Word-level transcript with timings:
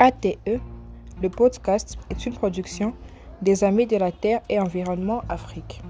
ATE, 0.00 0.38
le 1.20 1.28
podcast 1.28 1.98
est 2.08 2.24
une 2.24 2.32
production 2.32 2.94
des 3.42 3.64
Amis 3.64 3.84
de 3.84 3.96
la 3.96 4.12
Terre 4.12 4.40
et 4.48 4.60
Environnement 4.60 5.22
Afrique. 5.28 5.82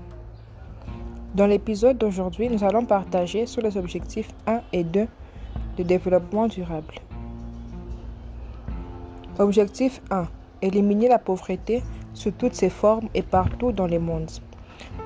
Dans 1.35 1.47
l'épisode 1.47 1.99
d'aujourd'hui, 1.99 2.49
nous 2.49 2.65
allons 2.65 2.87
partager 2.87 3.45
sur 3.45 3.61
les 3.61 3.77
objectifs 3.77 4.31
1 4.47 4.63
et 4.73 4.83
2 4.83 5.07
de 5.77 5.83
développement 5.83 6.47
durable. 6.47 6.95
Objectif 9.39 10.01
1. 10.11 10.27
Éliminer 10.63 11.09
la 11.09 11.19
pauvreté 11.19 11.83
sous 12.15 12.31
toutes 12.31 12.55
ses 12.55 12.71
formes 12.71 13.11
et 13.13 13.23
partout 13.23 13.73
dans 13.73 13.87
le 13.87 13.99
monde. 13.99 14.31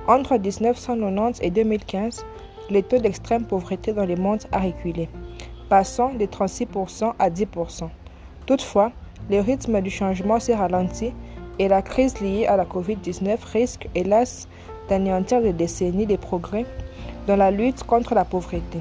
Entre 0.06 0.38
1990 0.38 1.40
et 1.42 1.50
2015, 1.50 2.24
le 2.70 2.82
taux 2.82 2.98
d'extrême 2.98 3.46
pauvreté 3.46 3.92
dans 3.92 4.06
le 4.06 4.14
monde 4.14 4.44
a 4.52 4.60
reculé, 4.60 5.08
passant 5.68 6.14
de 6.14 6.24
36% 6.24 7.14
à 7.18 7.30
10%. 7.30 7.90
Toutefois, 8.46 8.92
le 9.30 9.40
rythme 9.40 9.80
du 9.80 9.90
changement 9.90 10.40
s'est 10.40 10.54
ralenti 10.54 11.12
et 11.58 11.68
la 11.68 11.82
crise 11.82 12.20
liée 12.20 12.46
à 12.46 12.56
la 12.56 12.64
COVID-19 12.64 13.38
risque, 13.52 13.88
hélas, 13.94 14.48
d'anéantir 14.88 15.42
des 15.42 15.52
décennies 15.52 16.06
de 16.06 16.16
progrès 16.16 16.66
dans 17.26 17.36
la 17.36 17.50
lutte 17.50 17.84
contre 17.84 18.14
la 18.14 18.24
pauvreté. 18.24 18.80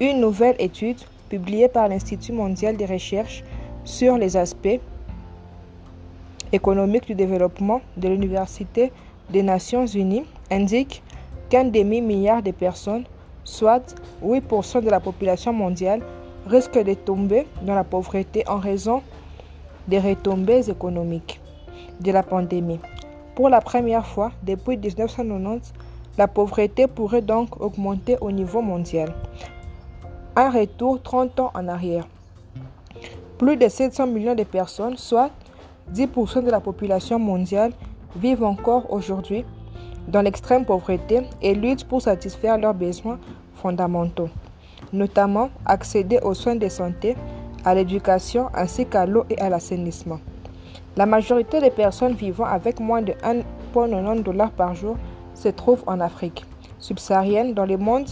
Une 0.00 0.20
nouvelle 0.20 0.56
étude 0.58 1.00
publiée 1.28 1.68
par 1.68 1.88
l'Institut 1.88 2.32
mondial 2.32 2.76
de 2.76 2.84
recherche 2.84 3.44
sur 3.84 4.16
les 4.16 4.36
aspects 4.36 4.80
économiques 6.52 7.06
du 7.06 7.14
développement 7.14 7.80
de 7.96 8.08
l'Université 8.08 8.92
des 9.30 9.42
Nations 9.42 9.86
Unies 9.86 10.24
indique 10.50 11.02
qu'un 11.48 11.64
demi-milliard 11.64 12.42
de 12.42 12.50
personnes, 12.50 13.04
soit 13.44 13.94
8% 14.24 14.82
de 14.82 14.90
la 14.90 15.00
population 15.00 15.52
mondiale, 15.52 16.00
risque 16.46 16.78
de 16.78 16.94
tomber 16.94 17.46
dans 17.62 17.74
la 17.74 17.84
pauvreté 17.84 18.44
en 18.48 18.58
raison 18.58 19.02
des 19.88 19.98
retombées 19.98 20.68
économiques 20.68 21.40
de 22.00 22.12
la 22.12 22.22
pandémie. 22.22 22.80
Pour 23.34 23.48
la 23.48 23.60
première 23.60 24.06
fois 24.06 24.32
depuis 24.42 24.76
1990, 24.76 25.72
la 26.18 26.28
pauvreté 26.28 26.86
pourrait 26.86 27.22
donc 27.22 27.60
augmenter 27.60 28.16
au 28.20 28.30
niveau 28.30 28.60
mondial. 28.60 29.14
Un 30.36 30.50
retour 30.50 31.00
30 31.02 31.40
ans 31.40 31.50
en 31.54 31.68
arrière. 31.68 32.06
Plus 33.38 33.56
de 33.56 33.68
700 33.68 34.06
millions 34.06 34.34
de 34.34 34.44
personnes, 34.44 34.96
soit 34.96 35.30
10% 35.92 36.44
de 36.44 36.50
la 36.50 36.60
population 36.60 37.18
mondiale, 37.18 37.72
vivent 38.16 38.44
encore 38.44 38.92
aujourd'hui 38.92 39.44
dans 40.08 40.22
l'extrême 40.22 40.64
pauvreté 40.64 41.22
et 41.40 41.54
luttent 41.54 41.84
pour 41.84 42.02
satisfaire 42.02 42.58
leurs 42.58 42.74
besoins 42.74 43.18
fondamentaux 43.54 44.28
notamment 44.92 45.50
accéder 45.66 46.18
aux 46.22 46.34
soins 46.34 46.56
de 46.56 46.68
santé, 46.68 47.16
à 47.64 47.74
l'éducation 47.74 48.48
ainsi 48.54 48.86
qu'à 48.86 49.06
l'eau 49.06 49.24
et 49.30 49.38
à 49.38 49.48
l'assainissement. 49.48 50.18
La 50.96 51.06
majorité 51.06 51.60
des 51.60 51.70
personnes 51.70 52.14
vivant 52.14 52.44
avec 52.44 52.78
moins 52.78 53.02
de 53.02 53.12
1,90 53.12 54.22
dollars 54.22 54.50
par 54.50 54.74
jour 54.74 54.96
se 55.34 55.48
trouvent 55.48 55.84
en 55.86 56.00
Afrique 56.00 56.44
subsaharienne. 56.78 57.54
Dans 57.54 57.64
le 57.64 57.78
monde, 57.78 58.06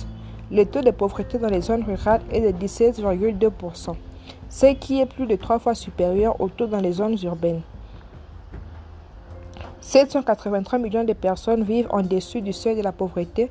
le 0.51 0.65
taux 0.65 0.81
de 0.81 0.91
pauvreté 0.91 1.39
dans 1.39 1.49
les 1.49 1.61
zones 1.61 1.85
rurales 1.85 2.23
est 2.33 2.41
de 2.41 2.67
17,2%, 2.67 3.95
ce 4.49 4.67
qui 4.75 5.01
est 5.01 5.07
plus 5.07 5.27
de 5.27 5.37
trois 5.37 5.59
fois 5.59 5.75
supérieur 5.75 6.41
au 6.41 6.49
taux 6.49 6.67
dans 6.67 6.81
les 6.81 6.93
zones 6.93 7.17
urbaines. 7.23 7.61
783 9.81 10.79
millions 10.79 11.05
de 11.05 11.13
personnes 11.13 11.65
vivent 11.65 11.89
en 11.91 12.03
dessous 12.03 12.41
du 12.41 12.53
seuil 12.53 12.77
de 12.77 12.83
la 12.83 12.93
pauvreté 12.93 13.51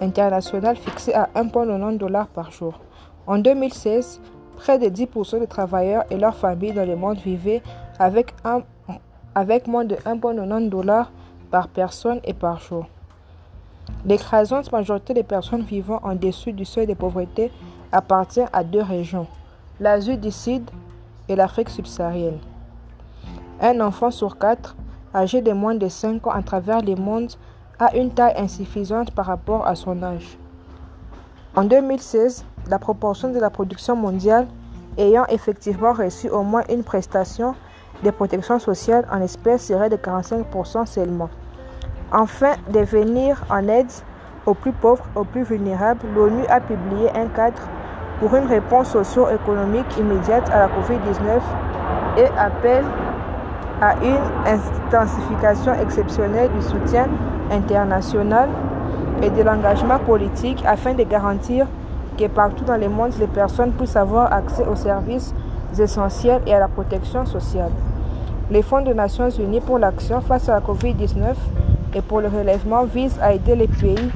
international 0.00 0.76
fixé 0.76 1.12
à 1.14 1.28
1,90 1.34 1.98
dollars 1.98 2.28
par 2.28 2.50
jour. 2.50 2.80
En 3.26 3.38
2016, 3.38 4.20
près 4.56 4.78
de 4.78 4.86
10% 4.86 5.40
des 5.40 5.46
travailleurs 5.46 6.04
et 6.10 6.16
leurs 6.16 6.36
familles 6.36 6.72
dans 6.72 6.86
le 6.86 6.96
monde 6.96 7.18
vivaient 7.18 7.62
avec, 7.98 8.34
moins 9.66 9.84
de 9.84 9.94
1,90 9.94 10.68
dollars 10.68 11.10
par 11.50 11.68
personne 11.68 12.20
et 12.24 12.34
par 12.34 12.60
jour. 12.60 12.86
L'écrasante 14.04 14.70
majorité 14.70 15.14
des 15.14 15.22
personnes 15.22 15.62
vivant 15.62 16.00
en 16.02 16.14
dessous 16.14 16.52
du 16.52 16.64
seuil 16.64 16.86
de 16.86 16.94
pauvreté 16.94 17.50
appartient 17.90 18.44
à 18.52 18.62
deux 18.62 18.82
régions, 18.82 19.26
l'Asie 19.80 20.18
du 20.18 20.30
Sud 20.30 20.70
et 21.28 21.36
l'Afrique 21.36 21.70
subsaharienne. 21.70 22.38
Un 23.60 23.80
enfant 23.80 24.10
sur 24.10 24.38
quatre, 24.38 24.76
âgé 25.14 25.40
de 25.40 25.52
moins 25.52 25.74
de 25.74 25.88
5 25.88 26.26
ans 26.26 26.30
à 26.30 26.42
travers 26.42 26.82
le 26.82 26.94
monde, 26.94 27.32
a 27.78 27.96
une 27.96 28.10
taille 28.10 28.34
insuffisante 28.36 29.12
par 29.12 29.26
rapport 29.26 29.66
à 29.66 29.74
son 29.74 30.02
âge. 30.02 30.38
En 31.54 31.64
2016, 31.64 32.44
la 32.68 32.78
proportion 32.78 33.32
de 33.32 33.38
la 33.38 33.50
production 33.50 33.96
mondiale 33.96 34.46
ayant 34.96 35.24
effectivement 35.28 35.92
reçu 35.92 36.28
au 36.28 36.42
moins 36.42 36.62
une 36.68 36.82
prestation 36.82 37.54
de 38.02 38.10
protection 38.10 38.58
sociale 38.58 39.06
en 39.12 39.20
espèces 39.20 39.66
serait 39.66 39.90
de 39.90 39.96
45% 39.96 40.86
seulement. 40.86 41.30
Afin 42.12 42.54
de 42.72 42.80
venir 42.80 43.44
en 43.50 43.66
aide 43.68 43.90
aux 44.46 44.54
plus 44.54 44.72
pauvres, 44.72 45.04
aux 45.14 45.24
plus 45.24 45.42
vulnérables, 45.42 46.00
l'ONU 46.14 46.44
a 46.46 46.60
publié 46.60 47.10
un 47.14 47.26
cadre 47.28 47.62
pour 48.18 48.34
une 48.34 48.46
réponse 48.46 48.90
socio-économique 48.90 49.96
immédiate 49.98 50.48
à 50.50 50.60
la 50.60 50.68
COVID-19 50.68 51.40
et 52.18 52.26
appelle 52.38 52.84
à 53.80 53.94
une 54.02 54.18
intensification 54.46 55.72
exceptionnelle 55.74 56.50
du 56.52 56.62
soutien 56.62 57.06
international 57.50 58.48
et 59.22 59.30
de 59.30 59.42
l'engagement 59.42 59.98
politique 59.98 60.62
afin 60.66 60.94
de 60.94 61.04
garantir 61.04 61.66
que 62.18 62.26
partout 62.26 62.64
dans 62.64 62.76
le 62.76 62.88
monde, 62.88 63.12
les 63.20 63.26
personnes 63.26 63.72
puissent 63.72 63.96
avoir 63.96 64.32
accès 64.32 64.66
aux 64.66 64.76
services 64.76 65.32
essentiels 65.78 66.42
et 66.46 66.54
à 66.54 66.60
la 66.60 66.68
protection 66.68 67.24
sociale. 67.26 67.70
Les 68.50 68.62
fonds 68.62 68.80
des 68.80 68.94
Nations 68.94 69.30
Unies 69.30 69.60
pour 69.60 69.78
l'action 69.78 70.20
face 70.20 70.48
à 70.48 70.54
la 70.54 70.60
COVID-19 70.60 71.34
et 71.94 72.00
pour 72.00 72.20
le 72.20 72.28
relèvement 72.28 72.84
visent 72.84 73.18
à 73.22 73.32
aider 73.32 73.54
les 73.54 73.68
pays 73.68 74.10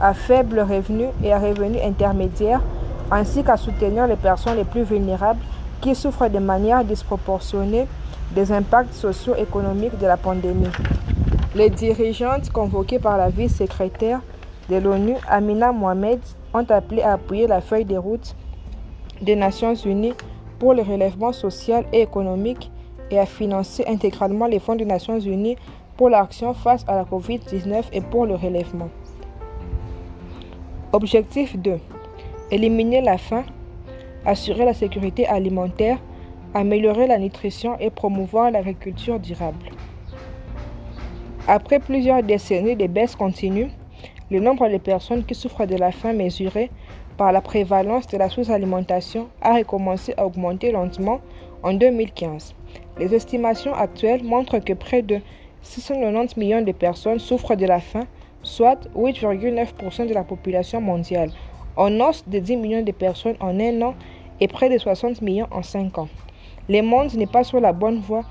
à 0.00 0.14
faible 0.14 0.60
revenu 0.60 1.06
et 1.22 1.32
à 1.32 1.38
revenus 1.38 1.80
intermédiaires, 1.84 2.60
ainsi 3.10 3.42
qu'à 3.42 3.56
soutenir 3.56 4.06
les 4.06 4.16
personnes 4.16 4.56
les 4.56 4.64
plus 4.64 4.82
vulnérables 4.82 5.40
qui 5.80 5.94
souffrent 5.94 6.28
de 6.28 6.38
manière 6.38 6.84
disproportionnée 6.84 7.86
des 8.34 8.52
impacts 8.52 8.92
socio-économiques 8.92 9.98
de 9.98 10.06
la 10.06 10.16
pandémie. 10.16 10.70
Les 11.54 11.70
dirigeantes 11.70 12.50
convoquées 12.50 12.98
par 12.98 13.16
la 13.16 13.30
vice-secrétaire 13.30 14.20
de 14.68 14.76
l'ONU, 14.76 15.14
Amina 15.28 15.72
Mohamed, 15.72 16.20
ont 16.52 16.66
appelé 16.68 17.02
à 17.02 17.12
appuyer 17.14 17.46
la 17.46 17.60
feuille 17.60 17.84
de 17.84 17.96
route 17.96 18.36
des 19.22 19.36
Nations 19.36 19.74
Unies 19.74 20.14
pour 20.58 20.74
le 20.74 20.82
relèvement 20.82 21.32
social 21.32 21.84
et 21.92 22.02
économique 22.02 22.70
et 23.10 23.18
à 23.18 23.26
financer 23.26 23.84
intégralement 23.86 24.46
les 24.46 24.58
fonds 24.58 24.76
des 24.76 24.84
Nations 24.84 25.18
Unies 25.18 25.56
pour 25.96 26.10
l'action 26.10 26.54
face 26.54 26.84
à 26.86 26.96
la 26.96 27.04
COVID-19 27.04 27.84
et 27.92 28.00
pour 28.00 28.26
le 28.26 28.34
relèvement. 28.34 28.88
Objectif 30.92 31.56
2. 31.56 31.78
Éliminer 32.50 33.00
la 33.00 33.18
faim, 33.18 33.44
assurer 34.24 34.64
la 34.64 34.74
sécurité 34.74 35.26
alimentaire, 35.26 35.98
améliorer 36.54 37.06
la 37.06 37.18
nutrition 37.18 37.76
et 37.78 37.90
promouvoir 37.90 38.50
l'agriculture 38.50 39.20
durable. 39.20 39.66
Après 41.46 41.78
plusieurs 41.78 42.22
décennies 42.22 42.76
de 42.76 42.86
baisse 42.86 43.16
continue, 43.16 43.70
le 44.30 44.40
nombre 44.40 44.68
de 44.68 44.76
personnes 44.76 45.24
qui 45.24 45.34
souffrent 45.34 45.66
de 45.66 45.76
la 45.76 45.92
faim 45.92 46.12
mesuré 46.12 46.70
par 47.16 47.32
la 47.32 47.40
prévalence 47.40 48.06
de 48.06 48.18
la 48.18 48.28
sous-alimentation 48.28 49.28
a 49.40 49.54
recommencé 49.54 50.14
à 50.16 50.26
augmenter 50.26 50.72
lentement 50.72 51.20
en 51.62 51.72
2015. 51.72 52.54
Les 52.98 53.14
estimations 53.14 53.74
actuelles 53.74 54.22
montrent 54.24 54.58
que 54.58 54.72
près 54.72 55.02
de 55.02 55.20
690 55.62 56.36
millions 56.36 56.62
de 56.62 56.72
personnes 56.72 57.18
souffrent 57.18 57.56
de 57.56 57.66
la 57.66 57.80
faim, 57.80 58.06
soit 58.42 58.88
8,9% 58.94 60.06
de 60.06 60.14
la 60.14 60.24
population 60.24 60.80
mondiale, 60.80 61.30
en 61.76 62.00
hausse 62.00 62.24
de 62.28 62.38
10 62.38 62.56
millions 62.56 62.82
de 62.82 62.92
personnes 62.92 63.36
en 63.40 63.58
un 63.58 63.82
an 63.82 63.94
et 64.40 64.48
près 64.48 64.68
de 64.68 64.78
60 64.78 65.22
millions 65.22 65.48
en 65.50 65.62
5 65.62 65.98
ans. 65.98 66.08
Le 66.70 66.82
monde 66.82 67.14
n'est 67.14 67.26
pas 67.26 67.44
sur 67.44 67.60
la 67.60 67.72
bonne 67.72 68.00
voie 68.00 68.24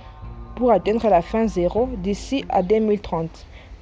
pour 0.55 0.71
atteindre 0.71 1.09
la 1.09 1.23
fin 1.23 1.47
zéro 1.47 1.89
d'ici 2.03 2.45
à 2.49 2.61
2030. 2.61 3.29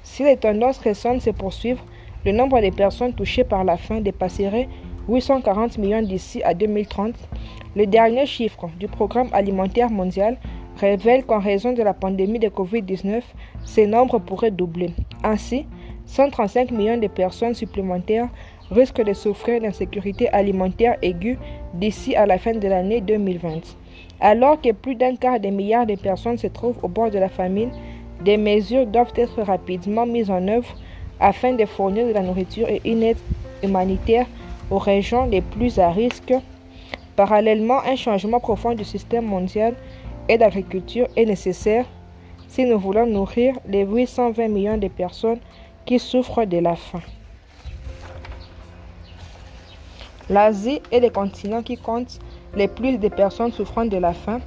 Si 0.02 0.22
les 0.22 0.38
tendances 0.38 0.78
récentes 0.78 1.20
se 1.20 1.30
poursuivent, 1.30 1.82
le 2.24 2.32
nombre 2.32 2.60
de 2.62 2.70
personnes 2.70 3.12
touchées 3.12 3.44
par 3.44 3.64
la 3.64 3.76
faim 3.76 4.00
dépasserait 4.00 4.68
840 5.08 5.76
millions 5.76 6.00
d'ici 6.00 6.42
à 6.42 6.54
2030. 6.54 7.14
Le 7.76 7.86
dernier 7.86 8.24
chiffre 8.24 8.70
du 8.80 8.88
Programme 8.88 9.28
alimentaire 9.32 9.90
mondial 9.90 10.38
révèle 10.80 11.24
qu'en 11.24 11.38
raison 11.38 11.74
de 11.74 11.82
la 11.82 11.92
pandémie 11.92 12.38
de 12.38 12.48
Covid-19, 12.48 13.22
ces 13.64 13.86
nombres 13.86 14.18
pourraient 14.18 14.50
doubler. 14.50 14.90
Ainsi, 15.22 15.66
135 16.06 16.70
millions 16.70 16.98
de 16.98 17.08
personnes 17.08 17.54
supplémentaires 17.54 18.28
risquent 18.70 19.04
de 19.04 19.12
souffrir 19.12 19.60
d'insécurité 19.60 20.28
alimentaire 20.30 20.96
aiguë 21.02 21.38
d'ici 21.74 22.16
à 22.16 22.24
la 22.24 22.38
fin 22.38 22.52
de 22.52 22.68
l'année 22.68 23.02
2020. 23.02 23.76
Alors 24.20 24.60
que 24.60 24.72
plus 24.72 24.94
d'un 24.94 25.16
quart 25.16 25.40
des 25.40 25.50
milliards 25.50 25.86
de 25.86 25.94
personnes 25.94 26.38
se 26.38 26.46
trouvent 26.46 26.78
au 26.82 26.88
bord 26.88 27.10
de 27.10 27.18
la 27.18 27.28
famine, 27.28 27.70
des 28.24 28.36
mesures 28.36 28.86
doivent 28.86 29.12
être 29.16 29.42
rapidement 29.42 30.06
mises 30.06 30.30
en 30.30 30.46
œuvre 30.48 30.74
afin 31.20 31.52
de 31.52 31.64
fournir 31.64 32.06
de 32.06 32.12
la 32.12 32.22
nourriture 32.22 32.68
et 32.68 32.80
une 32.84 33.02
aide 33.02 33.18
humanitaire 33.62 34.26
aux 34.70 34.78
régions 34.78 35.26
les 35.26 35.40
plus 35.40 35.78
à 35.78 35.90
risque. 35.90 36.34
Parallèlement, 37.14 37.80
un 37.84 37.96
changement 37.96 38.40
profond 38.40 38.74
du 38.74 38.84
système 38.84 39.24
mondial 39.24 39.74
et 40.28 40.38
d'agriculture 40.38 41.08
est 41.16 41.24
nécessaire 41.24 41.86
si 42.48 42.64
nous 42.64 42.78
voulons 42.78 43.06
nourrir 43.06 43.54
les 43.68 43.84
820 43.84 44.48
millions 44.48 44.78
de 44.78 44.88
personnes 44.88 45.40
qui 45.84 45.98
souffrent 45.98 46.44
de 46.44 46.58
la 46.58 46.76
faim. 46.76 47.00
L'Asie 50.28 50.80
est 50.90 51.00
le 51.00 51.10
continent 51.10 51.62
qui 51.62 51.76
compte 51.76 52.18
les 52.56 52.68
plus 52.68 52.98
de 52.98 53.08
personnes 53.08 53.52
souffrant 53.52 53.84
de 53.84 53.96
la 53.96 54.12
faim. 54.12 54.40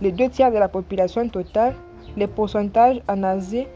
Les 0.00 0.12
deux 0.12 0.28
tiers 0.28 0.52
de 0.52 0.58
la 0.58 0.68
population 0.68 1.28
totale, 1.28 1.74
le 2.16 2.26
pourcentage 2.26 3.00
en 3.08 3.22
Asie 3.22 3.66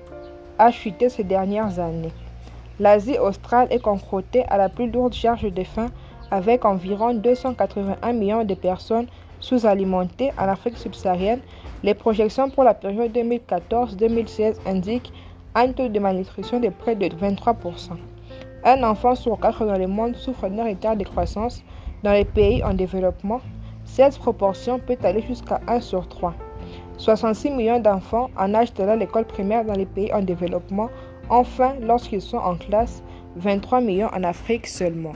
a 0.58 0.70
chuté 0.70 1.08
ces 1.08 1.24
dernières 1.24 1.78
années. 1.80 2.12
L'Asie 2.78 3.18
australe 3.18 3.66
est 3.70 3.82
confrontée 3.82 4.44
à 4.48 4.56
la 4.56 4.68
plus 4.68 4.90
lourde 4.90 5.14
charge 5.14 5.52
de 5.52 5.64
faim 5.64 5.86
avec 6.30 6.64
environ 6.64 7.14
281 7.14 8.12
millions 8.12 8.44
de 8.44 8.54
personnes 8.54 9.06
sous-alimentées 9.40 10.30
en 10.38 10.48
Afrique 10.48 10.76
subsaharienne. 10.76 11.40
Les 11.82 11.94
projections 11.94 12.50
pour 12.50 12.64
la 12.64 12.74
période 12.74 13.12
2014-2016 13.12 14.56
indiquent 14.66 15.12
un 15.54 15.72
taux 15.72 15.88
de 15.88 15.98
malnutrition 15.98 16.60
de 16.60 16.68
près 16.68 16.94
de 16.94 17.06
23%. 17.06 17.92
Un 18.64 18.82
enfant 18.82 19.14
sur 19.14 19.38
quatre 19.40 19.64
dans 19.64 19.78
le 19.78 19.86
monde 19.86 20.16
souffre 20.16 20.48
d'un 20.48 20.64
retard 20.64 20.96
de 20.96 21.04
croissance 21.04 21.62
dans 22.02 22.12
les 22.12 22.24
pays 22.24 22.62
en 22.62 22.74
développement. 22.74 23.40
Cette 23.88 24.18
proportion 24.18 24.78
peut 24.78 24.98
aller 25.02 25.22
jusqu'à 25.22 25.60
1 25.66 25.80
sur 25.80 26.08
3. 26.08 26.34
66 26.98 27.50
millions 27.50 27.80
d'enfants 27.80 28.30
en 28.36 28.54
âge 28.54 28.72
de 28.74 28.84
l'école 28.84 29.24
primaire 29.24 29.64
dans 29.64 29.72
les 29.72 29.86
pays 29.86 30.12
en 30.12 30.22
développement, 30.22 30.90
enfin 31.28 31.74
lorsqu'ils 31.80 32.22
sont 32.22 32.38
en 32.38 32.56
classe, 32.56 33.02
23 33.36 33.80
millions 33.80 34.10
en 34.14 34.22
Afrique 34.22 34.66
seulement. 34.66 35.14